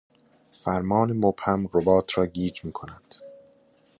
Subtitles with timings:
[0.51, 3.15] فرمان مبهم روبات را گیج می کند.